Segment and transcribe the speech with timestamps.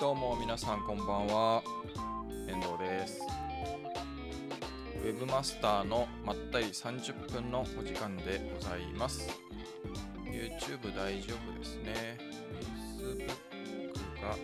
[0.00, 1.62] どうも皆さんこんばんは。
[2.48, 3.20] 遠藤です。
[5.04, 9.28] ウェブマスターのまったり30分のお時間でございます。
[10.24, 12.16] YouTube 大丈夫ですね。
[12.80, 13.26] Facebook
[14.22, 14.36] が。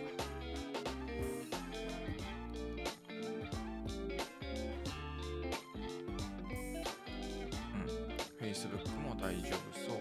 [8.39, 8.47] うん。
[8.47, 9.97] Facebook も大丈夫そう。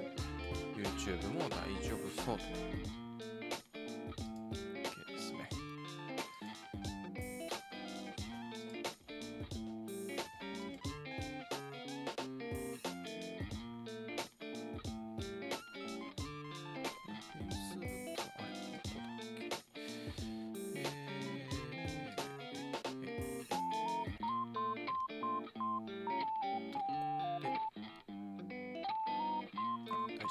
[0.76, 3.05] YouTube も大丈夫そうと。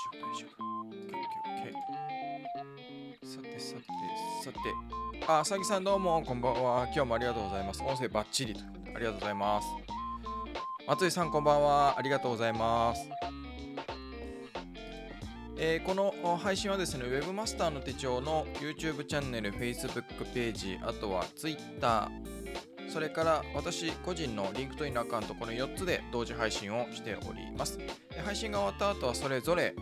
[0.06, 0.64] 丈夫大丈夫。
[0.86, 3.28] OK OK OK。
[3.28, 3.82] さてさて
[4.44, 4.60] さて。
[5.28, 6.84] あ、あさぎさんどうもこんばんは。
[6.86, 7.82] 今日もありがとうございます。
[7.82, 8.60] 音声バッチリと
[8.96, 9.68] ありがとうございます。
[10.88, 11.96] 松井さんこんばんは。
[11.98, 13.02] ありがとうございます。
[15.58, 22.12] えーこの配信はですね、Webmaster の手帳の YouTube チャンネル、Facebook ページ、あとは Twitter、
[22.96, 27.78] それから私個人の LinkedIn のアカウント、この4つで同時配信をしております。
[28.24, 29.76] 配信が終わった後はそれぞれ、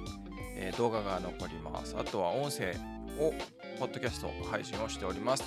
[0.79, 1.95] 動画が残ります。
[1.95, 2.71] あとは音声
[3.19, 3.31] を、
[3.77, 5.43] ポッドキャスト配信をしております。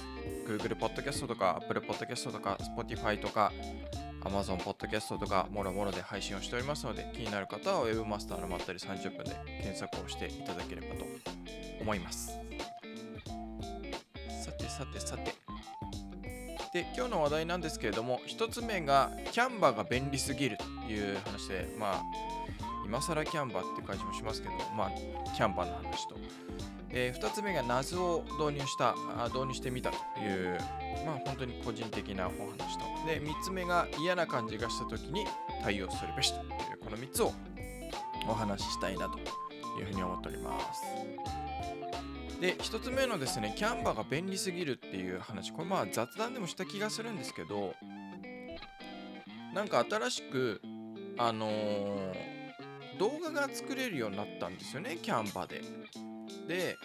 [0.46, 3.50] Google Podcast とか Apple Podcast とか Spotify とか
[4.20, 11.04] Amazon Podcast とかもろもろで配信をしておりますので気になる方は Webmaster のまったり30分で検索をしていただければと
[11.80, 12.30] 思います。
[14.44, 15.34] さてさてさて。
[16.76, 22.02] で今日の話題なんですけれども1つ目がキャンバーが便利すぎるという話でまあ
[22.84, 24.90] 今更キャンバーって感じもしますけどまあ
[25.34, 26.16] キャンバーの話と、
[26.90, 30.58] え2つ目が NAS を導入したあ導入してみたという
[31.06, 32.84] まあ本当に個人的なお話と。
[33.06, 35.24] で3つ目が嫌な感じがした時に
[35.62, 37.32] 対応するべしというこの3つを
[38.28, 39.22] お話ししたいなとい
[39.82, 41.45] うふうに思っております。
[42.40, 45.52] で1つ目のですねキャンバーが便利すぎるっていう話。
[45.52, 47.74] これまあ雑談でもした気がするんですけど
[49.54, 50.60] なんか新しく
[51.18, 52.36] あのー
[52.98, 55.62] 動画が作れるようになったんですよねキャンバーで。
[56.48, 56.76] で、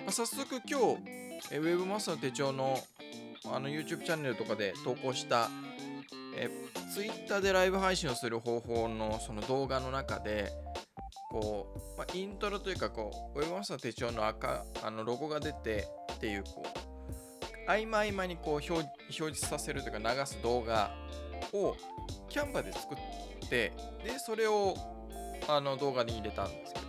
[0.00, 0.98] まあ早速今日
[1.50, 2.78] えウェブマスター手帳の
[3.44, 5.50] あの YouTube チャンネルとかで投稿した
[6.36, 6.48] え
[6.94, 10.50] Twitter でライブ配信をする方法のその動画の中で
[11.32, 20.94] こう、まあ、イントロというかこうウェブマスター手帳の赤あのロゴが出てっていうこう合間合間にこう表示させるというか流す動画
[21.54, 21.74] を
[22.28, 23.72] キャンバで作って
[24.04, 24.76] でそれを
[25.48, 26.86] あの動画に入れたんですけど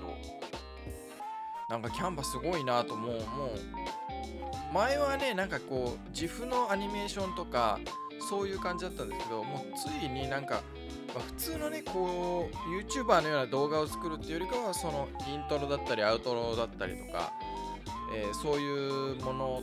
[1.69, 3.23] なんかキャンバーすごいなともうもう
[4.73, 7.79] 前はねなんかこう自負のアニメーションとか
[8.29, 10.61] そういう感じだったんですけどもうついになんか、
[11.13, 17.31] まあ普通のねこう YouTuber のような動画を作るっていうよりかはそのイントロだったりアウトロだったりとか、
[18.15, 19.61] えーそういうもの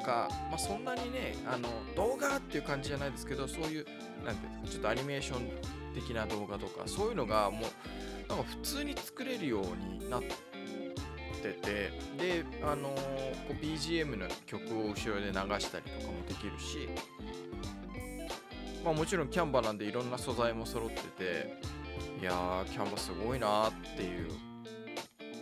[0.00, 3.86] とか、まあ、そんなにねあの動画っていう感じじゃないですけどそういう
[4.24, 5.50] なんていうちょっとアニメーション
[5.94, 16.88] 的な動画とかそういうのがもうなんか普通に作れるようになっててであのーこう BGM の曲を後ろで流したりとかもできるし
[18.84, 21.58] まあもちろんキャンバーなんでいろんな素材も揃ってて
[22.20, 24.30] いやーキャンバーすごいなっていう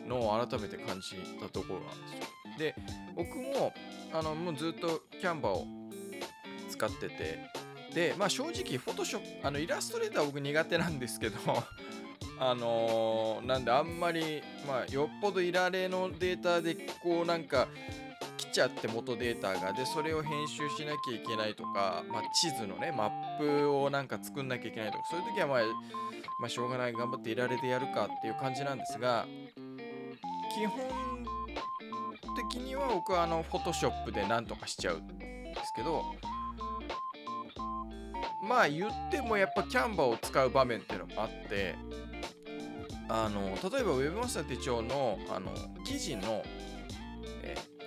[0.08, 2.26] のを改めて感じたところなんですよ。
[2.58, 2.74] で
[3.14, 3.72] 僕も
[4.12, 5.66] あのもうずっとキャンバーを
[6.68, 7.38] 使ってて
[7.94, 11.36] でまあ正直フォトショップあのイラストレーター僕苦手なんですけど
[12.40, 17.68] あのーなんであんまりまあよっぽどいられのデータでこうなんか
[18.48, 25.58] 来ちゃって元データがでそれを編集しなきゃいけないとか、まあ、地図のねマップをなんか作んなきゃいけないとかそういう時はまあ、
[26.40, 29.26] まあ、しょうがない頑張っていられでやるかっていう感じなんですが
[30.54, 30.80] 基本
[32.50, 36.04] 的には僕はあのフォトショップでなんとかしちゃうんですけど
[38.48, 41.74] まあ言ってもやっぱキャンバーを使う場面っていうのもあって
[43.10, 45.52] あの例えば Webmaster 手帳のあの
[45.84, 46.44] 記事の、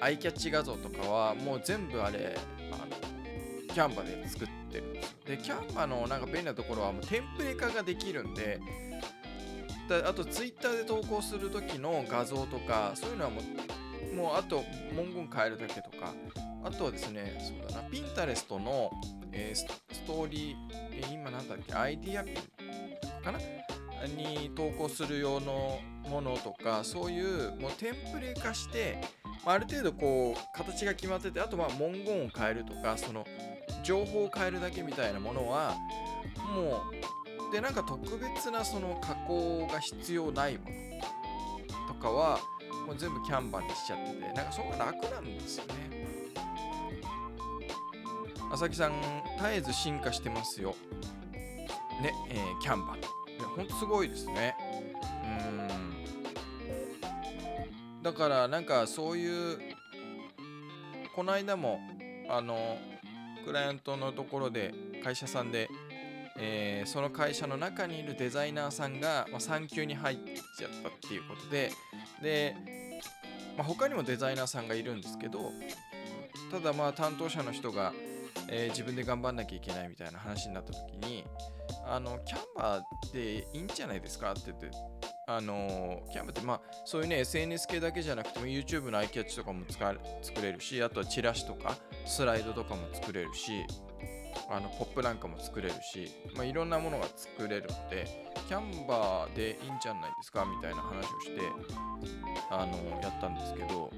[0.01, 2.35] アイキャッチ画像とかはもう全部あれ
[2.71, 8.59] あのキャンバで作ってるんですでキャンバのなんか便利なところはもうテンプレ化ができるんで
[9.87, 13.41] だあと Twitter で投稿する時の画像とかそういうのはも
[14.11, 14.63] うもうあと
[14.93, 16.13] 文言変えるだけとか
[16.63, 18.91] あとはですねそうだな Pinterest の、
[19.31, 20.55] えースストーリー、
[20.91, 22.35] えー今なんだっけアイディアピン
[23.23, 23.39] かな？
[24.07, 28.99] に投稿する用のものとかそういうもうテンプレ化して
[29.45, 33.25] まあ、ある程度こう形が決まっててあとまあ文言を変えるとかその
[33.83, 35.75] 情報を変えるだけみたいなものは
[36.55, 36.83] も
[37.49, 42.39] うでなんか特別なその加工が必要ないものとかは
[42.85, 46.01] もう全部キャンバーにしちゃっててなんかその方が楽なんですよね。
[48.51, 48.93] 朝木さん
[49.37, 50.75] 絶えず進化してますよ。
[52.01, 52.99] ね、えー、キャンバー。
[52.99, 53.01] い
[53.41, 54.55] やほんとすごいですね。
[58.01, 59.59] だからなんかそういう
[61.15, 61.79] この間も
[62.29, 62.77] あの
[63.45, 65.69] クライアントのところで会社さんで、
[66.37, 70.17] えー、その会社の中にいるデザイナーさんが、まあ、産休に入っ
[70.57, 71.71] ちゃったっていうことで
[72.21, 72.55] で、
[73.57, 75.51] まあ、他にもデザイナーさんがいるんですけど
[76.51, 77.93] ただまあ担当者の人が、
[78.47, 81.25] えー、自分で頑張んなきゃいけないみたいな話になった時に
[81.85, 84.69] あのキャンバーでいいんじゃないですかって言って
[85.37, 93.63] あのキャンバってまあそういうね SNS 系だけじゃなくても YouTube のアイキャッチとかも作れるしあとはチラシとかスライドとかも作れるし
[94.49, 98.05] あのポップなんかも作れるし、まあ、いろんなものが作れるので
[98.47, 101.41] キャンバーでいいんじゃないですかみたいな話をして
[102.49, 103.91] あのやったんですけど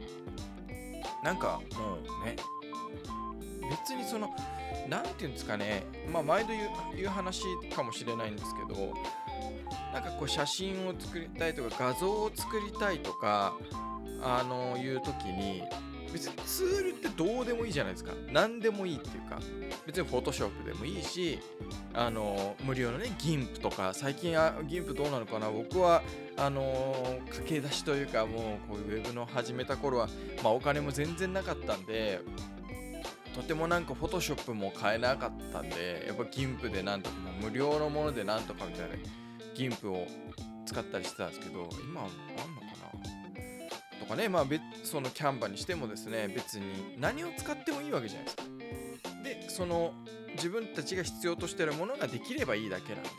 [1.24, 2.36] なんかもうね
[3.70, 4.30] 別にその
[4.88, 6.50] 何て言うんですかねまあ毎度
[6.96, 7.42] 言う話
[7.74, 8.94] かもしれないんですけど
[9.94, 13.56] なんかこう写真を作りたいとか画像を作りたいとか
[14.22, 15.64] あのいう時に
[16.12, 18.12] 別にツールってどうでもいいじゃないですか。
[18.32, 19.40] 何でもいいっていうか
[19.86, 21.40] 別にフォトショップでもいいし
[21.94, 25.50] あの無料のね GIMP とか最近は GIMP どうなのかな。
[25.50, 26.04] 僕は
[26.38, 30.08] あの駆け出しというかもうこういうウェブの始めた頃は
[30.44, 32.22] まあお金も全然なかったんで
[33.36, 38.96] とてもなんかフォトショップも買えなかったんでやっぱ GIMP でなんとか無料のものでなんとかみたいな
[39.56, 40.08] GIMP を
[40.66, 42.14] 使ったりしてたんですけど今あんのか
[44.00, 44.00] な？
[44.00, 44.46] とかねまあ
[44.84, 48.44] そのキャンバにしてもですね別に何を使ってもいいわけじゃないですか。
[49.24, 49.94] でその
[50.36, 53.10] 自分たちが必要としてるものができればいいだけなんで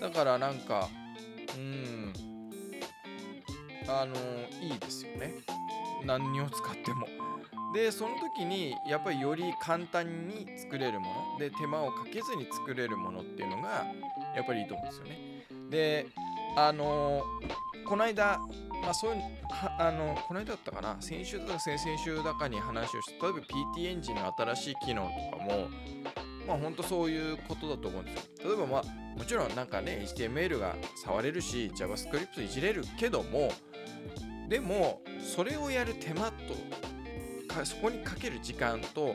[0.00, 0.88] だからなんか
[1.56, 2.12] うん
[3.88, 4.14] あの
[4.60, 5.34] いいですよね。
[6.04, 7.06] 何を使っても。
[7.72, 13.86] でその時にやっぱりより簡単に作れるもので手間をかけずに作れるものっていうのが
[14.34, 15.46] やっぱりいいと思うんですよね。
[15.70, 16.06] で
[16.56, 17.22] あの
[17.86, 18.38] この間
[18.82, 19.22] まあそういう
[19.78, 20.96] あのこの間だったかな？
[21.00, 25.68] 先週だか先々週だかに話をして例えば PT エンジンの新しい機能とかも
[26.46, 28.48] まあ本当そういうことだと思うんですよ。
[28.48, 28.82] 例えばまあ
[29.18, 33.52] もちろんなんかね HTML が触れるし JavaScript いじれるけども
[34.48, 36.54] でもそれをやる手間と
[37.52, 39.14] かそこにかける時間と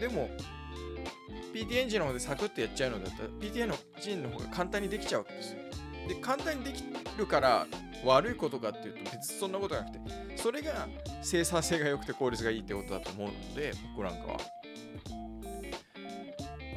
[0.00, 0.28] でも
[1.56, 5.58] PT エンジンの方でサクッとやっちゃうのだったら PT エンジンの方が簡単にできちゃうわけですよ。
[6.06, 6.84] で簡単にでき
[7.18, 7.66] るから
[8.04, 10.00] 悪いことかっていうと別にそんなことなくて
[10.36, 10.86] それが
[11.22, 14.38] 生産性が良くて効率がいいってことだと思うので僕なんかは。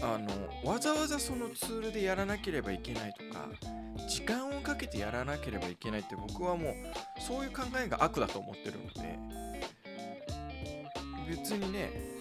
[0.01, 3.49] あのわざわざそのツールでやらなければいけないとか
[4.07, 6.73] 時間をかけてやらなければいけないって僕はもう
[7.21, 9.19] そういう考えが悪だと思ってるので
[11.29, 12.18] 別にね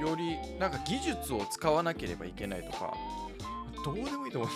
[0.00, 2.94] よりなんか技術を使わなければいけないとか
[3.84, 4.50] どうでもいいと思っ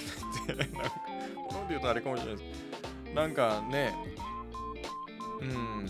[0.47, 0.91] てなんか
[1.49, 3.15] こので言うとあれかもしれないです。
[3.15, 3.95] なんかね
[5.41, 5.87] うん。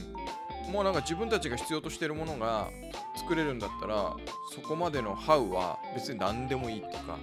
[0.73, 2.69] もうなんか自分たちが必要としてるものが
[3.17, 4.17] 作れるんだったら
[4.55, 7.19] そこまでのハウは別に何でもいいっていうか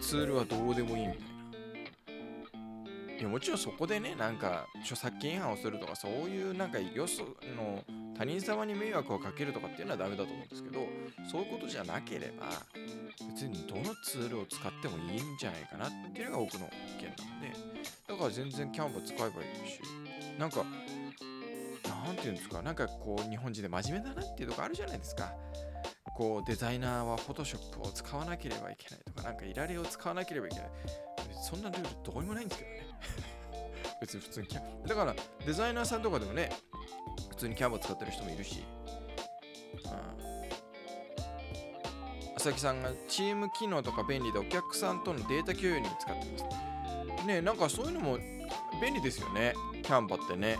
[0.00, 1.28] ツールはどうでもいいみたいな。
[3.18, 7.82] いやもちろんそこでねなんか著作権違反をするとかそういうなんかよその
[8.18, 10.86] 他人様に迷惑をかけるとかっていうのはダメだと思うんですけど
[11.30, 12.46] そういうことじゃなければ
[13.30, 17.52] 別にどのツールを使ってもいいんじゃないかなっていうのが僕の意見なので
[18.08, 19.80] だから全然キャンバー使えばいいし
[20.38, 20.64] なんか
[22.08, 25.32] なんていうんですかなんかこう日本人で真面目だなっていうとこあるじゃないですか。
[26.16, 30.68] こうデザイナーはフォトショップを使わなければいけないとかなんかいられを使わなければいけない。
[31.40, 32.86] そんなルールどうにもないんですけどね。
[34.00, 35.14] 別に普通にキャンプだから
[35.46, 36.50] デザイナーさんとかでもね
[37.38, 38.64] 普通にキャンバー使ってる人もいるし、
[39.84, 39.90] うん、
[42.36, 46.38] 朝木さんがチーム機能とか便利でお客さんとのデータ共有に使ってま
[47.20, 47.26] す。
[47.28, 48.18] ねなんかそういうのも
[48.82, 49.54] 便利ですよね。
[49.84, 50.58] キャンバーってね。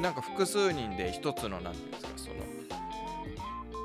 [0.00, 2.36] なんか複数人で一つの何て言うんですかその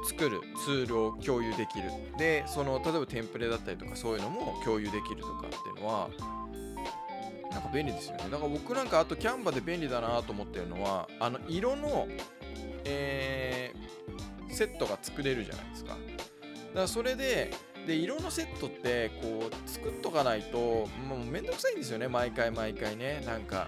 [0.08, 1.92] 作るツールを共有できる。
[2.18, 6.10] でその例えばテンプレだったりとかそういうのも共有できるとかっていうのは
[7.74, 8.26] 便利ですよね。
[8.30, 12.08] だから僕なんかあとキャンバで便利だなと思ってるのはあの色の、
[12.86, 15.92] えー、セットが作れるじゃないですか。
[15.92, 16.00] だか
[16.82, 17.52] らそれで
[17.88, 20.58] で色のセットってこう作っとかないと
[21.08, 22.08] もうめんどくさいんですよね。
[22.08, 23.24] 毎回毎回ね。
[23.26, 23.68] なんか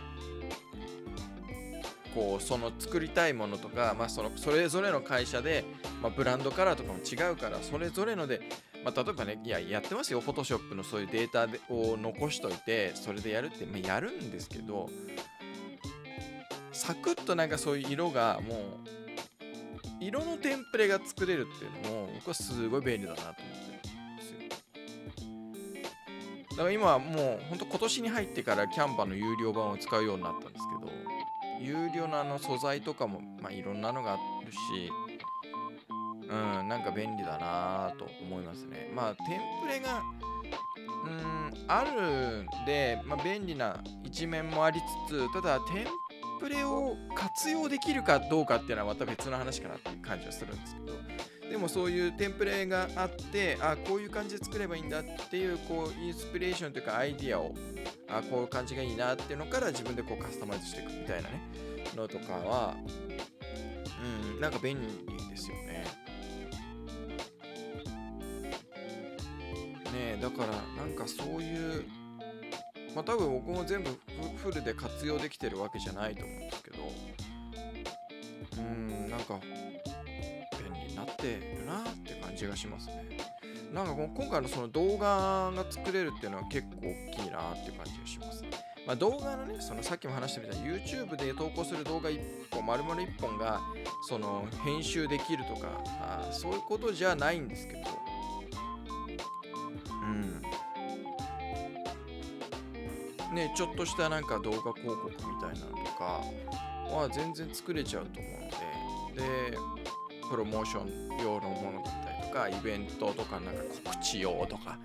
[2.14, 5.64] こうその作りたいものとか、まあ、そのそれぞれの会社で、
[6.02, 8.42] まあ、ブランドカラーとかも違うからそれぞれので、
[8.84, 14.90] まあ、例えばねいややってますよフォトショップのそういうデータを残しといてそれでやるって、まあ、やるんですけど
[16.72, 18.60] サクッとなんかそういう色がもう
[20.00, 24.38] 色のテンプレが作れるっていうのも僕はすごい便利だなと思ってるんですよ。
[26.52, 30.92] だから今はもうほんと今年に入ってからキャンバの有料版を使うようになったんですけど
[31.62, 34.58] 有料のあの素材とかも、まあ、いろんなのがあるし
[36.32, 38.90] うんなんか便利だなと思いますね。
[38.96, 40.02] まあテンプレが
[41.06, 45.86] うんあるんで、まあ、便利な一面もありつつただテン
[46.40, 51.32] プレを活用できるかどうかっていうのはまた別の話かなっていう感じはするんですけど。
[51.52, 57.54] でもそういうテンプレがあってあこういう感じで作ればいいんだっていうこうインスピレーションというかアイディアを
[58.08, 61.42] あこういう感じがいいなっていうのから自分でこうカスタマイズしていくみたいなね
[61.94, 62.78] のとかは
[64.34, 65.71] うんなんか便利ですよね。
[69.92, 71.86] ねだからなんかそういう
[72.96, 73.90] まあ多分僕も全部
[74.38, 76.78] フルで活用できてるわけじゃないと思うんですけど
[78.58, 79.40] うんなんか
[80.60, 83.32] 便利になってるなって感じがしますね。
[83.74, 88.44] なんか今回のその動画が作れるっていうのは結構大きいなって感じがします。
[88.86, 92.20] まあ、動画のね、そのさっきも話したみたいに YouTube で投稿する動画1
[92.52, 93.62] 本、丸々1本が
[94.10, 97.80] その編集できるとかあ、そういうことじゃないんですけど、
[103.32, 106.22] ね、ちょっとしたなんか動画広告みたいなのとか
[106.94, 108.50] は全然作れちゃうと思うの
[109.16, 109.58] で、で、
[110.30, 114.78] プロモーション用のものだったりとか、イベントとかなんか告知用とか、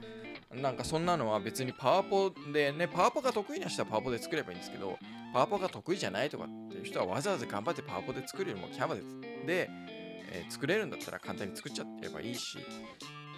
[0.54, 4.98] なんかそんなのは別にパワポでね、パワポが得意な人はパワポで作ればいいんですけど、
[5.32, 9.02] パワポが得意じゃないとかっていう人はわざわざ頑張ってパワポで作るよりもキャバで
[9.46, 9.70] で、
[10.32, 12.58] えー、作れるんだったら簡単に作っちゃってればいいし、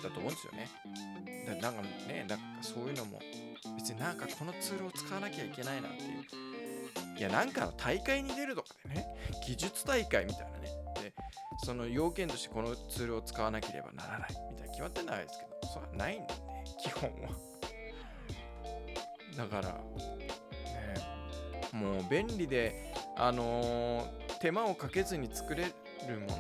[0.03, 0.69] だと思うんですよね。
[1.47, 3.21] だなんかね、なんかそういうのも
[3.77, 7.19] 別になんかこのツールを使わなきゃいけないなんていう。
[7.19, 9.07] いや、なんか大会に出るとかでね、
[9.47, 10.69] 技術大会みたいなね。
[11.03, 11.13] で、
[11.65, 16.35] その要件としてこのツールを使わなければならないみたいな決まってないですけど、それはないんで、
[16.83, 17.29] 基本は。
[19.37, 19.81] だから、ね、
[21.73, 26.37] もう便利で、あのー、手間をかけずに作れるもの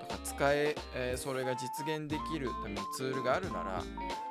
[0.00, 3.82] とか使ええー、それが実現できるためのツールがあるなら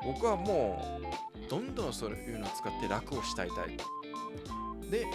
[0.03, 0.99] 僕はも
[1.35, 3.77] うどんどんそういうのを使って楽をしたいたい
[4.89, 5.05] で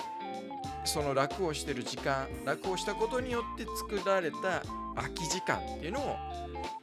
[0.85, 4.63] その楽をしてる時間楽をしたことによって作られた
[4.95, 6.17] 空き時間っていうのを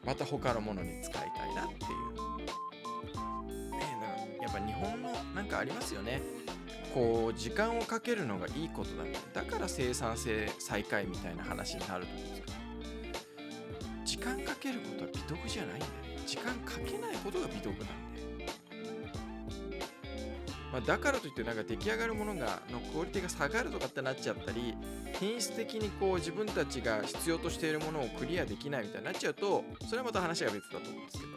[0.03, 1.93] また他のものに使いたいなっていう。
[3.71, 3.79] ね
[4.41, 6.21] やっぱ日本のなんかありますよね。
[6.93, 8.89] こう時間をかけるのがいいこと
[9.33, 12.53] だだから生産性再開みたいな話になると思うんですけど。
[14.03, 16.19] 時間かけることは美徳じゃないんだよね。
[16.25, 18.12] 時間かけないことが美徳なんで、
[20.73, 24.73] まあ、だからといってなんか出来上がるものがのクオリティが下がるとかってなっちゃったり
[25.19, 31.33] 品質的にこう自分たちが必要としているものをクリアできないみたいになっちゃうとそれはまた話が別だと思うんですけど。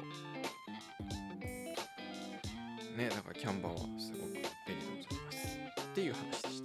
[2.96, 5.58] ねだからキャンバーはすごく便利でございます。
[5.82, 6.62] っていう話でし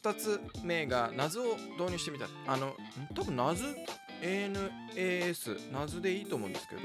[0.00, 0.10] た。
[0.10, 2.26] 2つ目が謎を導入してみた。
[2.46, 2.74] あの
[3.14, 3.66] 多分謎
[4.22, 6.80] ANAS、謎でいいと思うんですけど、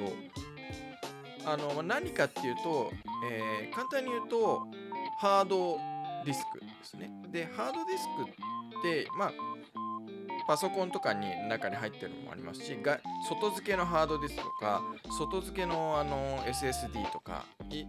[1.46, 2.92] あの何かっていうと、
[3.32, 4.68] えー、簡単に言うと、
[5.20, 5.78] ハード
[6.26, 7.12] ディスクですね。
[7.32, 9.32] で、ハードディスクって、まあ、
[10.48, 14.82] パソコンとかに中に入ってるのもありますしが外付けのハードディスクとか
[15.18, 17.46] 外付けのあの SSD とか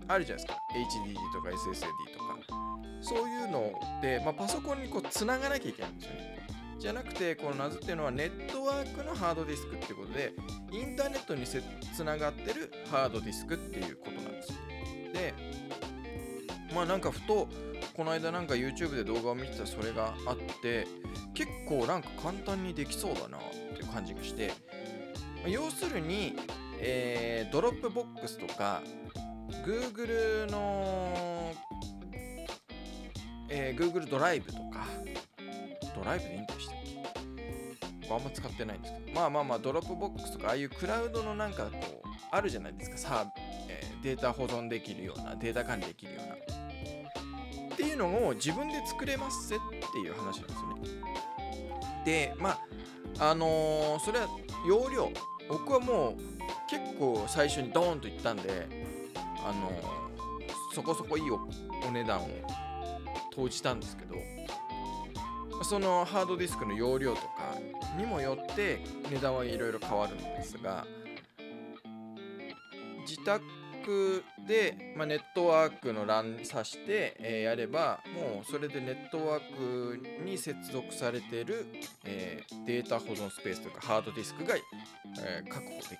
[0.08, 0.54] あるじゃないですか。
[0.72, 1.80] HDD とか SSD
[2.16, 2.36] とか。
[3.02, 6.46] そういうので、まあ、パソコンにこうつながなきゃいけないんですよね。
[6.78, 10.32] じゃなくてこの NAS っていうのはネットワークのハードディスクっていうことで
[10.72, 14.15] インターネットにつながってるハードディスクっていうこと。
[16.76, 17.48] まあなんかふと
[17.96, 20.86] この間なんか YouTube で動画を見てたそれがあって
[21.32, 23.40] 結構なんか簡単にできそうだなっ
[23.74, 24.52] ていう感じがして
[25.46, 26.34] 要するに、
[26.78, 28.82] えー、 Dropbox とか
[29.64, 31.54] Google の、
[33.48, 34.86] えー、Google ドライブとか
[35.94, 36.76] ドライブでいいんでしたっ
[38.02, 38.12] け？
[38.12, 39.18] あんま使ってないんですけど。
[39.18, 42.98] まあまあまあ Dropbox とかああいうクラウドのなんかこうあるじゃないですか。
[42.98, 43.32] さ、
[43.68, 46.55] えー、データ保存できるようなデータ管理できるような。
[47.96, 51.06] いうのを自分で作れますぜっていう話なんですよね。
[52.04, 52.50] でま
[53.18, 54.28] ああのー、それは
[54.68, 55.10] 容量
[55.48, 56.16] 僕はもう
[56.68, 58.68] 結構最初にドーンと言ったんで
[59.44, 62.28] あのー、そこそこいいお値段を
[63.34, 64.16] 投じたんですけど
[65.64, 67.56] そのハードディスクの容量とか
[67.96, 70.86] にもよって値段はいろいろ変わるんですが
[73.06, 73.42] 自宅
[74.46, 81.66] で、まあ、ネットワークの LAN さして、えー、やればもうそれでネットワークに接続されている、
[82.04, 85.98] えー、データ保存スペースというかハードディスクが、えー、確保できる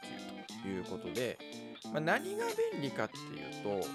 [0.63, 1.39] ということで、
[1.93, 3.87] まあ、何が便利かっていうと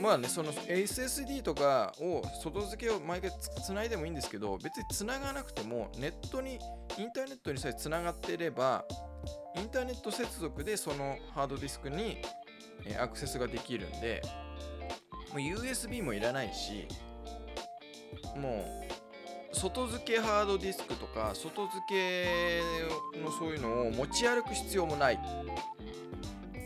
[0.00, 3.30] まあねその SSD とかを外付けを毎回
[3.64, 6.58] つないでもいいんですけど別につながなくてもネットに
[6.98, 8.84] インターネットにさえつながっていれば
[9.56, 12.18] インターネット接続でそのハードディスクに
[13.00, 14.22] アクセスができるんで
[15.32, 16.86] もう USB もいらないし
[18.36, 18.64] も
[19.52, 22.60] う外付けハードディスクとか外付け
[23.20, 25.18] のそういうのを持ち歩く必要もない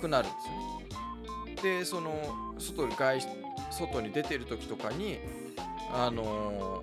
[0.00, 1.78] くなるんですよね。
[1.78, 3.20] でその外に外
[3.70, 5.18] 外に出てる時とかに
[5.92, 6.82] あの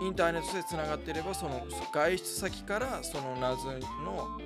[0.00, 3.72] インターネットでつながってればその外出先からその謎
[4.04, 4.40] の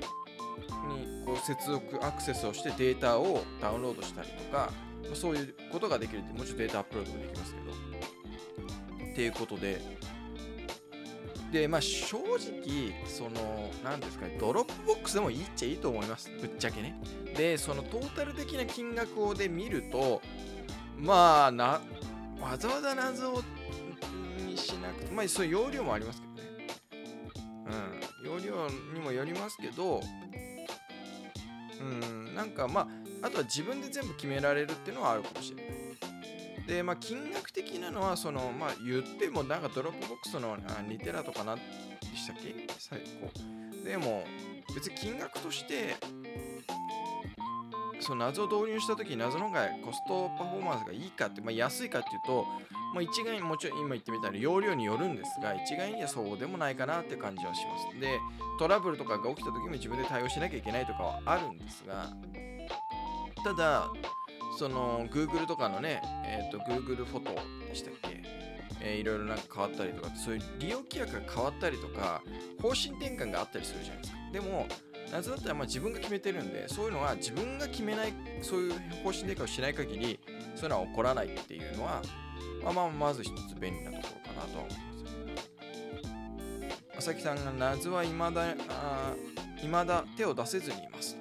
[0.86, 4.70] にこう接続アクセスをしてデータをダウンロードしたりとか
[5.08, 7.66] まそういうことができるってもうちろんデータアップロードもできますけど。
[9.12, 9.80] っていうことで。
[11.52, 16.28] でまあ正直その何ですかね Dropbox でもいいっちゃいいと思います。
[16.40, 17.00] ぶっちゃけね。
[17.36, 20.20] でそのトータル的な金額をで見ると
[20.98, 21.80] まあな
[22.40, 23.42] わざわざ NAS
[24.44, 26.66] にしなくてまあそういう容量もありますけどね。
[28.24, 28.38] うん。
[28.38, 30.00] 容量にもよりますけど
[31.80, 32.34] うん。
[32.34, 32.82] なんかま
[33.22, 35.66] ああとは自分で全部決められるっていうのはあるかもしれない。
[36.66, 41.62] でまあ金額的なのはそのまあ言ってもなんか Dropbox の2テラとかなで
[42.14, 42.54] したっけ？
[42.78, 43.30] 最高。
[43.84, 44.24] でも
[44.74, 45.94] 別に金額として
[48.00, 52.46] その NAS を導入した時に NAS の方がコストパフォーマンスがいいかって、まあ、安いかっていうと、
[52.94, 58.00] まあ、一概にもちろん今言ってみたら容量によるんですが一概にはそうでもないかなって感じはします。
[58.00, 58.18] で
[58.58, 62.08] トラブルとかが起きた時も自分で対応しなきゃいけないとかはあるんですが
[63.44, 63.90] ただ
[64.58, 67.34] その Google とかのね、えっ、ー、と Google フォト
[67.68, 68.22] でしたっけ？
[68.82, 72.22] えー、いろいろなんか変わったりとかそういう利用規約が変わったりとか
[72.62, 74.18] 方針転換があったりするじゃないですか。
[74.32, 74.66] でも
[75.12, 80.18] 夏だったらまあ自分が決めてるんでそういうのは自分が決めないそういう方針転換をしない限り
[80.54, 82.02] そういうのは起こらないっていうのは
[82.62, 84.76] まあまあまず一つ便利なところかなとは思いま
[86.98, 89.14] す朝木さんが謎は未だあ
[89.58, 91.16] 未だ手を出せずにいます。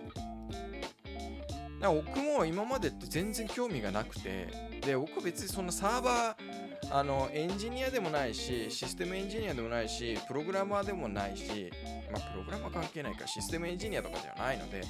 [1.82, 4.48] 僕も今までって全然興味がなくて
[4.82, 11.72] で僕は別にそんなサーバーあのエンジニアでもないしシステムエンジニアでもないしプログラマーでもないし
[12.12, 14.82] まあプログラマー関係ないからシステムエンジニアとかではないので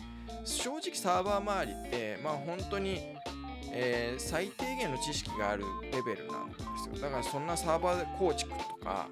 [0.43, 3.14] 正直サーバー周りってまあ本当に、
[3.77, 7.01] えー、最低限の知識があるレベルなんですよ。
[7.01, 9.09] だからそんなサーバー構築とか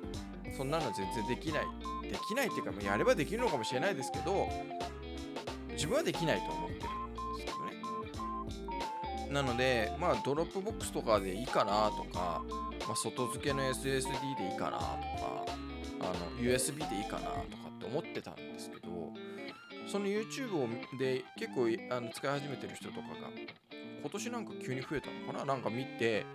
[0.58, 1.66] そんなの全然できない。
[2.10, 4.48] できないっていうかもうやればできるのかもしれないですけど
[5.72, 7.66] 自分はできないと思ってるんですけど
[9.28, 9.34] ね。
[9.34, 12.44] なので、まあ、 Dropbox とかでいいかなとか、
[12.88, 15.46] まあ、外付けの SSD でいいかなとか、
[16.02, 19.12] あの USB でいいかなとかって思ってたんですけど、
[19.88, 23.30] その YouTube で結構あの使い始めてる人とかが、
[24.04, 25.46] 今年なんか急に増えたのかな？
[25.46, 26.26] なんか見て、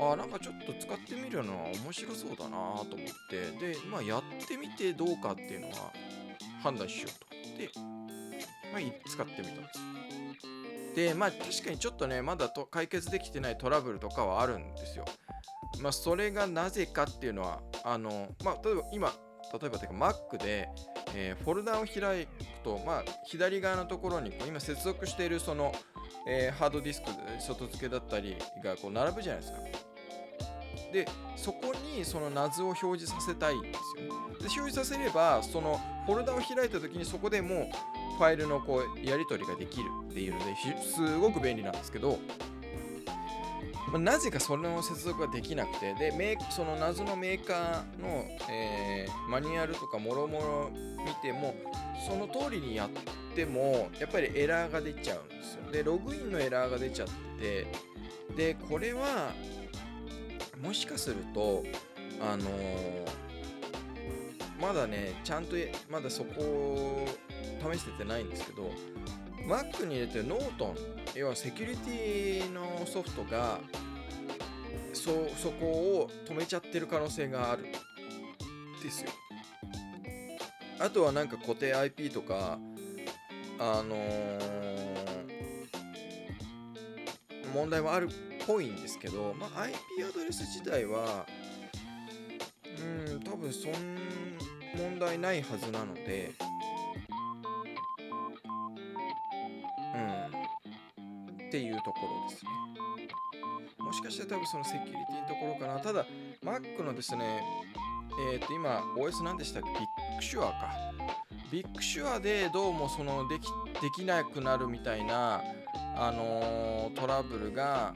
[0.00, 2.88] ああ、なんかちょっと使ってみるのは面白そうだなと思っ
[3.28, 5.92] て、で、まあ、やってみてどうかっていうのは
[6.62, 7.26] 判断しようと。
[7.30, 7.70] 思って、
[8.72, 10.96] まあ、使ってみたんです。
[10.96, 15.04] でまあ確かにちょっとねまだと解決できてないトラブルとかはあるんですよ。
[15.82, 19.12] まあそれがなぜかっていうのはあのまあ例えば今
[19.52, 20.68] 例えばというか Mac で、
[21.14, 22.28] えー、フォルダを開く
[22.64, 25.72] と、まあ、左側のところに今接続しているその、
[26.26, 29.58] えー、ハードディスク外付けだったりがこう並ぶじゃないですか。
[30.92, 34.12] でそこにその謎を表示させたいんですよ。
[34.38, 42.18] で表示させればそのフォルダを開いた時にそこでもうファイルのこうやり取りができるっていうのですごく便利なんですけど、
[43.88, 50.70] まあ、なぜかその接続ができなくてでメその謎のメーカーの、えー、マニュアルとかもろもろ
[51.04, 51.54] 見ても
[52.06, 55.70] その通りにやってもやっぱりエラーが出ちゃうんですよ。
[55.70, 57.66] でログインのエラーが出ちゃって
[58.36, 59.32] でこれは
[60.62, 61.62] もしかすると
[62.20, 62.48] あのー、
[64.60, 65.54] まだねちゃんと
[65.90, 67.06] まだそこを
[67.72, 68.70] 試しててないんですけど
[69.46, 70.74] Mac に入れてる Norton
[71.14, 73.60] 要はセキュリティのソフトが
[74.92, 77.66] そそこを止めちゃってる可能性がある。
[78.82, 79.10] ですよ。
[80.78, 82.58] あとはなんか固定 IP とか
[83.58, 84.38] あのー、
[87.54, 88.10] 問題もあるっ
[88.46, 91.26] ぽいんですけど、まあ、IP アドレス自体は
[93.08, 93.72] うん多分そん
[94.76, 96.32] 問題ないはずなので
[101.46, 102.50] っていうところですね。
[103.78, 105.80] もしかしたら多分そのセキュリティのところかな。
[105.80, 106.06] ただ
[106.44, 107.42] Mac のですね
[108.32, 109.68] えっ、ー、と今 OS 何でしたっけ？
[109.70, 110.70] ビッグシュアか。
[111.52, 113.42] ビッグシュアでどうもそのでき
[113.80, 115.42] できなくなるみたいな
[115.96, 117.94] あのー、トラブルが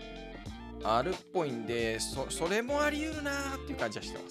[0.84, 4.30] あるっぽいんでそそれもあり得るなーっていう感じはしてま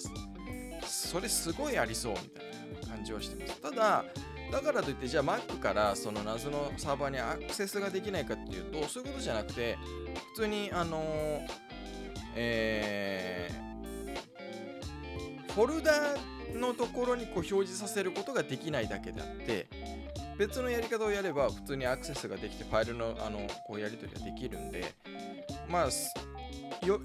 [0.80, 1.10] す。
[1.10, 2.44] それすごいありそうみたい
[2.82, 3.60] な感じはしてます。
[3.60, 4.04] ただ
[4.50, 9.78] だからといってじゃあ Mac からその謎のサーバーにアクセスができないかっていうとそういうことじゃなくて
[10.34, 11.48] 普通にあのー、
[12.36, 15.92] えー、フォルダ
[16.58, 19.68] のところにこう表示させることができないだけであって
[20.36, 24.94] 別のやり方をやれば普通にアクセスができてファイルのあのこうやり取りができるんで
[25.68, 27.00] まあよ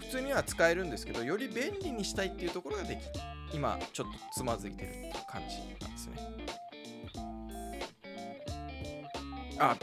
[0.00, 3.00] 普通には使えるんですけどより便利にしたいっていうところができ
[3.54, 5.56] 今ちょっとつまずいてるっていう感じ
[9.70, 9.76] あ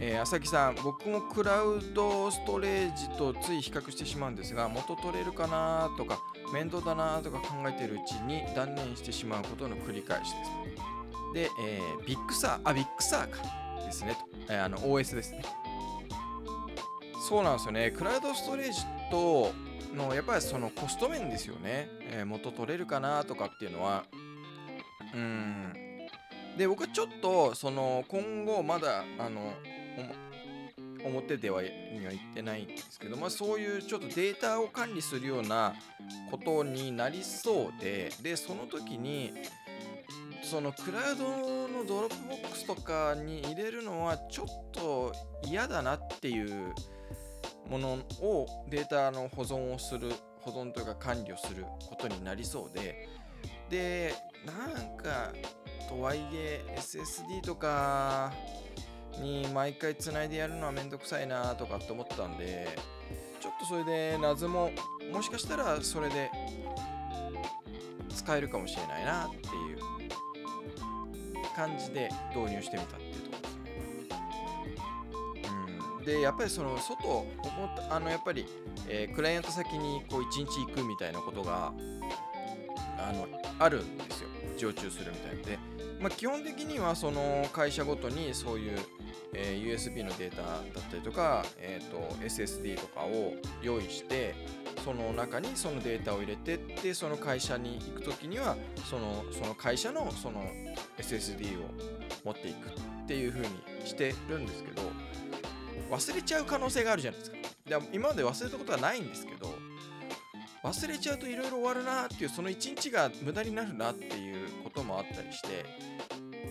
[0.00, 6.20] えー、朝木さん僕もクラウドストレージとつい比較してしまうんですが元取れるかなとか
[6.52, 10.50] 面倒だなとか考えているうちに断念してしまうことの繰り返しです。
[11.34, 13.42] で、えー、 Big Sur あ Big Sur か
[13.84, 14.16] ですね、
[14.48, 15.42] えー、あの OS ですね。
[17.28, 17.90] そうなんですよね。
[17.90, 19.52] クラウドストレージと
[19.94, 24.04] のやっぱりそのコスト面ですよね、えー、元取れるかなとかっていうのは。
[25.12, 25.87] うん。
[26.58, 29.54] で僕はちょっとその今後まだあの
[31.04, 31.68] 表ではに
[32.04, 35.74] は言ってないんですけど、まあ、そういうちょっとデータを管理するような
[36.30, 39.32] ことになりそうででその時に
[40.42, 45.12] そのクラウドの Dropbox とかに入れるのはちょっと
[45.44, 46.74] 嫌だなっていう
[47.70, 53.08] ものをデータの保存をする保存というか管理をすることになりそうで
[53.68, 54.14] で
[54.46, 55.32] なんか
[55.88, 58.32] とはいえ SSD とか
[59.20, 62.68] に毎回つないでやるのはめんどくさいなとかって思ったんで
[63.40, 64.70] ちょっとそれで謎も
[65.12, 66.30] もしかしたらそれで
[68.14, 69.78] 使えるかもしれないなっていう
[71.56, 73.72] 感じで導入してみたっていうところですね。
[75.98, 77.26] うん、でやっぱりその外
[77.90, 78.46] あのやっぱり、
[78.88, 81.72] えー、クライアント先にこう1日行くみたいなことが
[82.98, 83.26] あの
[83.58, 85.77] あるんですよ常駐するみたいで。
[86.00, 88.78] まあ、基本的にはその会社ごとにそういう、
[89.34, 94.34] えー、USB のデータだったりとか、えーと、SSD とかを用意して
[94.84, 98.56] その中にそのデータを入れてってその会社に行く時には
[98.88, 100.44] そのその会社のその
[100.98, 101.66] SSD を
[102.24, 103.48] 持っていくっていう風に
[103.84, 104.82] してるんですけど
[105.90, 107.36] 忘れちゃう可能性があるじゃないですか。
[107.66, 109.54] で今まで忘れたことはないんですけど
[110.62, 114.47] 忘れちゃうといろいろ終わるなっていうその一日が無駄になるなっていう
[114.88, 115.64] もあったりして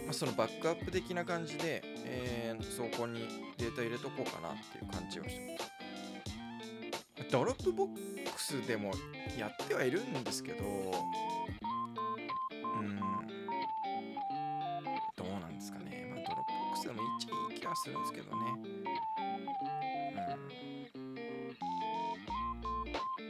[0.07, 5.71] まあ、そのバックアップ的な感じで、えー、そこにデータ入れとこうかなっていう感じをしてます。
[7.29, 8.93] Dropbox でも
[9.37, 10.67] やってはいるんですけど、う
[12.81, 12.99] ん、
[15.17, 16.07] どうなんですかね。
[16.09, 18.37] まあ、 Dropbox でもいいっちゃいい気はするんですけどね。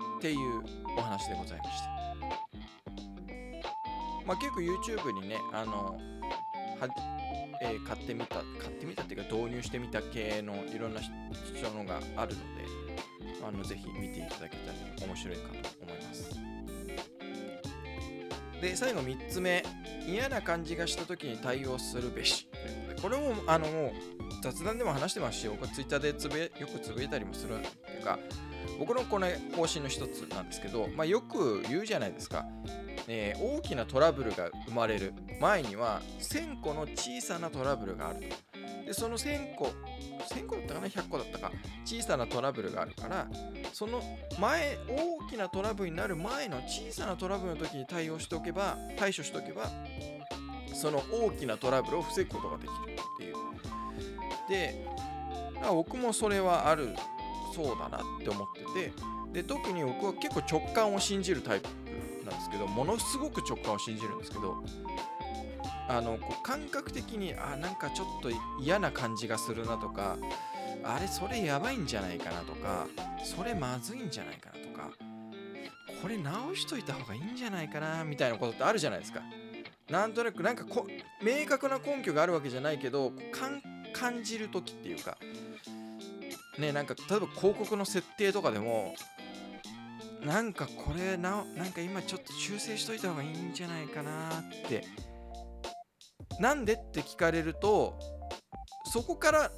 [0.06, 0.17] うん。
[0.20, 0.38] っていう
[0.96, 1.96] お話でございました。
[4.28, 5.98] まあ、結構 YouTube にね、あの、
[6.80, 6.88] は
[7.62, 11.12] えー、買ってみた買ってみたっていうか導入してみた系のいろんな人
[11.74, 12.68] のがあるので
[13.48, 16.30] あのぜひ見ていただけたら面白いかと思います。
[18.62, 19.63] で最後3つ目。
[20.08, 22.48] 嫌な感じがした時に対応するべし
[23.02, 23.92] これもあのもう
[24.42, 28.18] 雑談でも話してますし僕は Twitter でつぶよくつぶえたりもするっていうか
[28.80, 32.46] 僕のこの方針の一つなんですけど、まあ、よく言うじゃないですか。
[33.08, 38.22] えー、大きなトラブルが生まれる前には1000個の小さなトラブルがある
[38.86, 39.72] でその1000個
[40.30, 41.52] 1000個だったかな？100個だったか。
[41.86, 43.28] 小さなトラブルがあるから
[43.74, 44.02] その
[44.39, 49.70] 前大きなトラブルになる前の小さなトラブルの時に対応しておけば対処しておけば
[50.74, 53.36] その大きなトラブルを防ぐことができるっていう。
[54.50, 54.86] で
[55.70, 56.89] 僕もそれはある
[57.54, 58.93] そうだなって思ってて
[59.34, 61.87] で特に僕は結構直感を信じるタイプ。
[62.28, 64.63] なんですけどものすごく直感を信じるんですけど
[65.90, 68.30] あのこう感覚的にあなんかちょっと
[68.62, 70.18] 嫌な感じがするなとか
[70.84, 72.88] あれそれやばいんじゃないかなとか
[73.24, 74.92] それまずいんじゃないかなとか
[76.02, 79.22] これ直しといた方がいいんじゃないかなみたいなことってあるじゃないですか。
[79.90, 80.86] なんとなくなんかこ
[81.24, 83.13] 明確な根拠があるわけじゃないけど
[83.94, 85.18] 感じる時っていうか
[86.58, 88.96] ねなんか例えば広告の設定とかでも
[90.28, 94.84] なんかこれななんか今ちょっと修正しといた方がいいんじゃないかなって。
[96.40, 97.98] なんでって聞かれると
[98.92, 99.52] そこから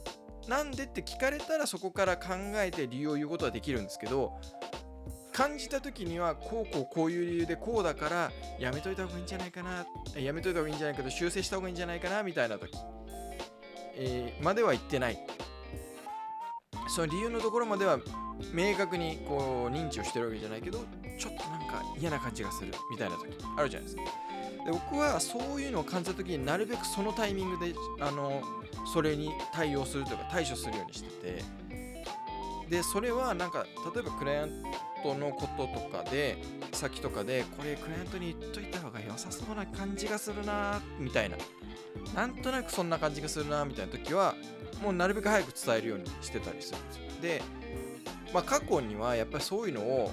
[0.48, 4.40] なんでって聞かれたらそこから考えて理由を言うことはできるんですけど
[5.34, 12.78] 感じた時にはこうこうこういう理由でこうだからやめといた方がいいんじゃないかなやめといた方がいいんじゃないかと修正した方がいいんじゃないかなみたいな時、
[13.96, 15.20] えー、までは言ってない。
[16.90, 18.00] その理由のところまでは
[18.54, 20.80] 明確にこう認知をしてるわけじゃないけど
[21.20, 24.02] ちょっとなんか嫌な感じがするみたいな時あるじゃないですか。
[24.66, 28.42] で僕はそういうのを感じた時になるべくそのタイミングであの
[28.94, 31.44] それに対応するというか対処するようにしてて
[32.70, 34.64] でそれはなんか例えばクライアン
[35.04, 36.38] トのこととかで
[36.74, 41.38] 先とかでこれクライアントに言っといた方が良さそうな感じがするなみたいな。
[42.14, 44.36] なんとなくそんな感じがするなみたいな時は
[44.82, 47.04] もうなるべく早く伝えるようにしてたりするんですよ。
[47.22, 47.42] で、
[48.34, 50.12] まあ、過去にはやっぱりそういうのを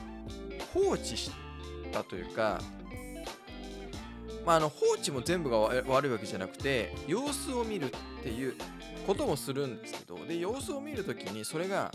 [0.75, 1.31] 放置し
[1.93, 2.61] たというか
[4.47, 8.55] まあ、あの放置も全部が悪いわけじゃなくて様子を見るっていう
[9.05, 11.91] こともするんですけどで様子を見る時にそれが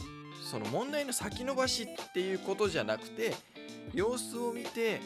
[0.51, 3.33] その問題の先延ばしっていうことじゃなくて
[3.93, 4.99] 様子を見て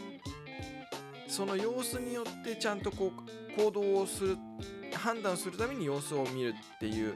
[1.28, 4.38] その様子によってちゃんとこう行動をする
[4.96, 7.16] 判断するために様子を見るっていう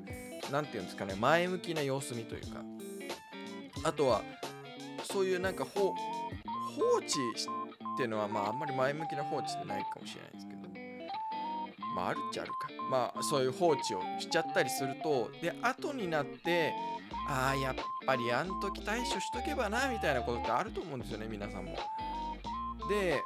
[0.51, 2.61] 何て言うんですかね前向きな様子見というか。
[3.83, 4.21] あとは
[5.03, 5.95] そういうなんか放置
[7.93, 10.59] っていうのはまああんまり前向きな放置ってないかもしれないですけど。
[11.95, 12.69] まああるっちゃあるか。
[12.89, 16.73] まあそういう放置をしちゃったりするとで後になって
[17.27, 21.77] ああやっぱりあん時対処しとけばなみたいなことってあると思うんですよね皆さんも。
[22.89, 23.21] で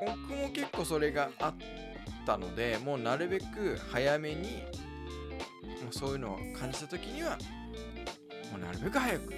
[0.00, 1.87] 僕も結構それがあって
[2.28, 4.62] たのでもうなるべく早めに
[5.82, 7.38] もうそういうのを感じた時には
[8.52, 9.34] もうなるべく早く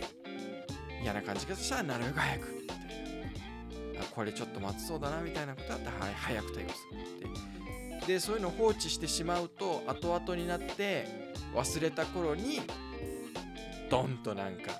[1.01, 2.85] 嫌な感じがしたらなるべく早くみたいな。
[4.11, 8.07] これちょっと待つそうだなみたいなことだったら早く対応するって。
[8.07, 11.07] でそういうのを放置してしまうと後々になって
[11.55, 12.61] 忘れた頃に
[13.89, 14.73] ドンとなんか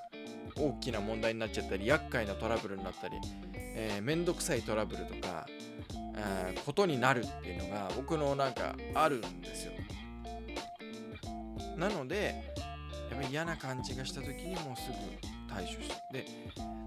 [0.57, 3.15] 大きな問題になっちゃったり厄介なトラブルになったり
[3.73, 5.47] えー、めんどくさいトラブルとか、
[6.15, 9.73] えー、ことになるっていうのが僕のなんかあるんですよ。
[11.77, 12.35] なので
[13.09, 16.25] やっぱり嫌な感じがした時にもうすぐ対処してで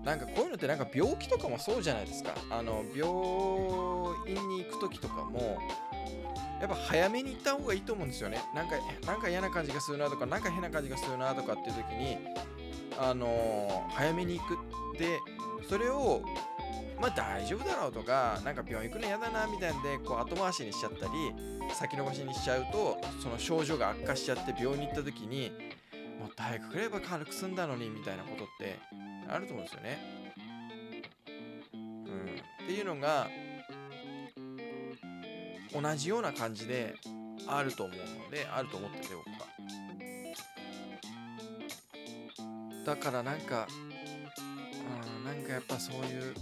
[0.05, 2.35] なんかこういうのってなんか病気とかもそうじゃないですか。
[2.51, 3.09] あの病
[4.29, 5.59] 院に行く時とかも
[6.61, 8.43] やっぱ早めに行った方がいいと思うんですよね。
[8.55, 12.19] なんかなんか嫌な感じがするなとかなんか変な感じがするなとかっていう時に
[12.99, 14.57] あのー、早めに行く
[14.99, 15.19] で
[15.69, 16.23] それを
[17.01, 21.13] まあ大丈夫だろうとかなんか病院行くの嫌だなみたいなんでこう後回しにしちゃったり
[21.75, 25.51] 先延ばしにしちゃうとその症状が悪化しちゃって病院に行った時に
[26.21, 28.79] もっと早く来れば軽く済んだのにみたいなことって
[29.29, 29.99] あると思うんですよね。
[31.75, 33.29] うん、っていうのが
[35.75, 36.95] 同じような感じで
[37.47, 39.47] あると思うのであると思ってて僕は。
[42.85, 43.67] だからなんか、
[45.19, 46.35] うん、なんかやっぱそういう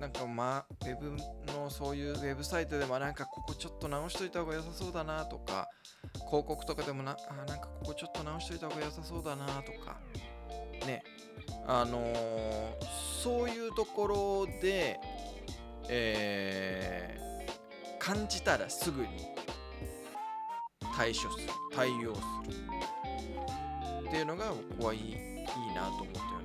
[0.00, 1.16] なんかまあウェブ
[1.52, 5.68] のそういうウェブサイトでもなんかここちょっと直しといた方が良さそうだなとか
[6.28, 9.98] 広告とかでもなあなんかここちょっと直しといた方が良さそうだなとか
[10.86, 11.02] ね。
[11.66, 12.84] あのー、
[13.22, 15.00] そういうところで、
[15.88, 19.08] えー、感じたらすぐに
[20.96, 26.35] 対処する対応するっていうのが僕はいいいいなと思って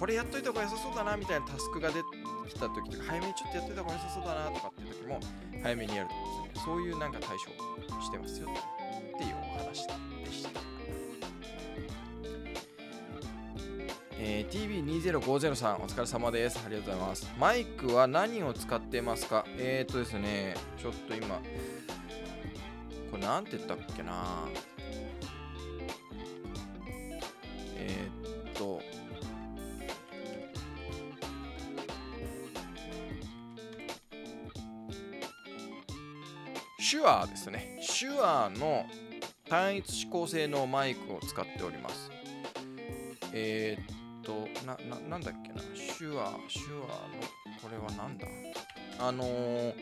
[0.00, 2.00] これやっといた方が良さそうだなみたいなタスクが出て
[2.48, 5.20] きた時とか早めにちょっとやっといた方が良さそうだなとかっていう時も
[5.62, 9.86] 早めにやると思うんですねそういうなんか対処してますよっていうお話
[10.24, 10.60] でした
[14.22, 16.60] えー、TV2050 さん、お疲れ様です。
[16.64, 17.32] ありがとうございます。
[17.38, 21.36] マイクは何を使ってますかえーとですね、ちょっと今、
[23.10, 24.44] これなんて言ったっけな
[27.76, 28.19] えー、
[36.90, 37.78] 手話ですね。
[38.00, 38.84] 手話の
[39.48, 42.10] 単一指向性のマイクを使っております。
[43.32, 43.86] えー、っ
[44.24, 47.14] となななんだっけな手話手話の
[47.62, 48.26] これはなんだ？
[48.98, 49.74] あのー、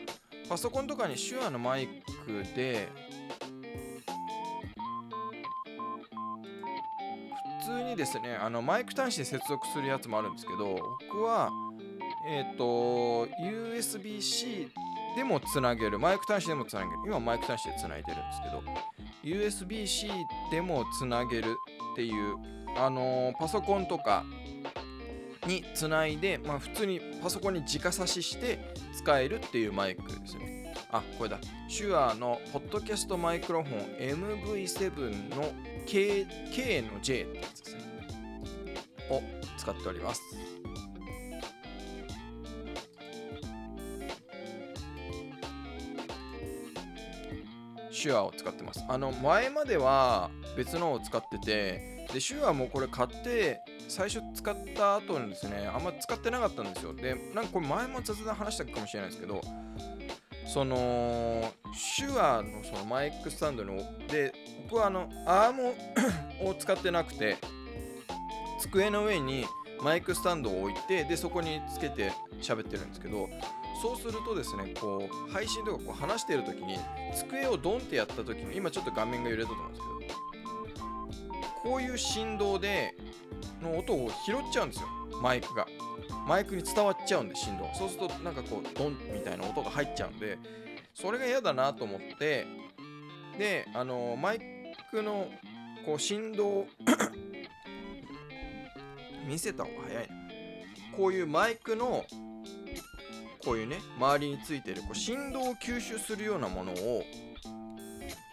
[0.47, 2.89] パソコンとかに手話のマイクで
[7.61, 10.75] 普通にですねあのマイク端子で接続するやつもあるんですけど
[11.09, 11.49] 僕は
[12.27, 14.69] えっ、と USB-C
[15.15, 18.63] でもつなげるマイク端子でもつなげる今マイク端子でつないでるんですけど
[19.23, 20.09] USB-C
[20.51, 21.55] でもつなげる
[21.93, 22.35] っていう
[22.77, 24.23] あのーパソコンとか
[25.47, 30.73] につないで、まあ、普通にパソコンに直差しして使えるっていうマイクですね。
[30.91, 31.37] あ、これだ。
[31.75, 35.51] 手話のポッドキャストマイクロフォン MV7 の
[35.85, 37.81] K, K の J ってやつですね。
[39.09, 39.21] を
[39.57, 40.21] 使っております。
[48.01, 48.83] 手話を使ってます。
[48.87, 56.93] あの前までは別のを使ってて、で手話もこれ買って最初使った後にですね、あんま使ってなかったんですよ。
[56.93, 59.41] で、なんかこれ前も雑談話したかもしれないですけど、
[60.51, 61.53] その
[61.97, 64.33] 手話のそのマイクスタンドので
[64.67, 65.75] 僕はあのアーム
[66.49, 67.37] を使ってなくて
[68.59, 69.45] 机の上に
[69.83, 73.29] マイクスタンドを置いてでそこにつけて喋ってるんですけど
[73.81, 76.77] そうするとですねこう配信とかこう話している時に
[77.15, 79.99] 机をドンってやった時に今ちょっと画面が揺れたと思うんですけど
[81.63, 82.95] こういう振動で
[83.61, 84.87] の音を拾っちゃうんですよ。
[85.21, 85.67] マイクが。
[86.27, 87.69] マイクに伝わっちゃうんで振動。
[87.73, 90.37] そうするとなんかこうドンみたいな音が入っちゃうんで
[90.93, 92.45] それが嫌だなと思って
[93.37, 94.41] であのマイ
[94.91, 95.27] クの
[95.85, 96.67] こう振動を
[99.27, 100.15] 見せた方が早いな
[100.97, 102.05] こういうマイクの
[103.49, 107.03] こういうね周りについてるこう振動を吸収するようなものを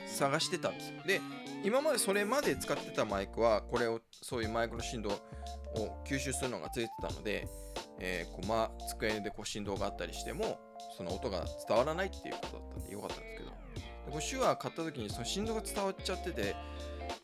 [0.06, 1.02] 探してたんですよ。
[1.06, 1.22] で
[1.64, 7.48] 今までそれまで使ってたマイクはこれをそういうマイクの振動を吸収するのがついてたので、
[7.98, 10.60] えーこうま、机でこう振動があったりしても
[10.98, 13.56] その音が伝わらないっていうことだったんでよかったんですけど。
[14.12, 16.54] これ手話買った時にその振動が伝わっちゃってて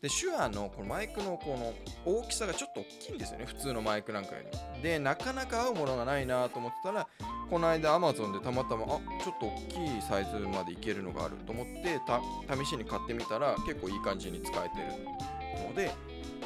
[0.01, 1.73] で手話のこのマイクのこの
[2.05, 4.37] 大きさがちょっと大きいんですよね普通のマイクなんかよ
[4.75, 7.07] りでなかなか合うものがないなと思ってたら
[7.49, 8.87] この間 Amazon でたまたまあ
[9.23, 12.21] ちょっと大きいサイズまでいけるのがあると思ってた
[12.55, 15.91] 試しに買ってみたら結構いい感じに使えてるので、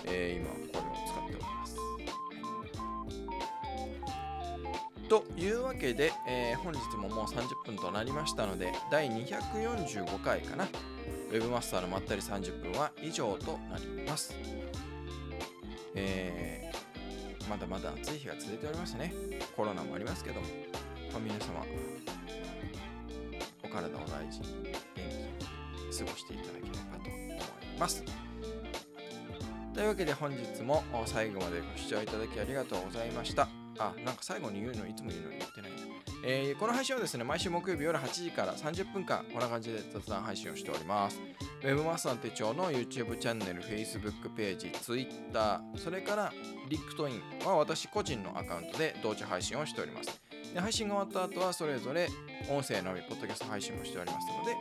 [0.06, 1.78] えー今これを使っております。
[5.10, 10.68] というわけで、えー本日ももう30分となりましたので第245回かな
[11.30, 14.36] ウェブマスターのまったり30分は以上となります。
[15.96, 16.58] えー
[17.50, 19.14] まだまだ暑い日が続いておりますね。
[19.56, 20.48] コロナもありますけども、
[21.12, 21.66] まあ皆様、
[23.64, 27.18] お体を大事に元気に過ごしていただければと思
[27.74, 28.04] います。
[29.74, 33.48] というわけで本日も最後までご視聴いただきありがとうございました。
[33.80, 35.72] あ、なんか最後に言うのいつも言うのに言ってない。
[36.24, 41.20] えーこの配信はですね、毎週木曜日夜8時から30分間、こんな感じで雑談配信をしております。
[41.64, 46.34] ウェブマスター手帳の YouTube チャンネル、Facebook ページ、Twitter、それから
[46.70, 50.22] リクトインは私個人のアカウントで同時配信をしております。
[50.54, 52.10] で配信が終わった後はそれぞれ
[52.50, 54.58] 音声のみ、ポッドキャスト配信もしておりますので、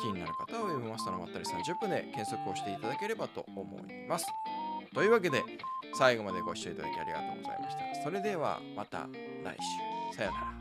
[0.00, 4.26] 気になる方は Web マスターのまったり30分で検索をしていただければと思います。
[4.94, 5.42] というわけで、
[5.94, 8.02] 最後までご視聴いただきありがとうございました。
[8.02, 9.08] それではまた
[9.44, 9.56] 来
[10.12, 10.16] 週。
[10.16, 10.59] さよなら。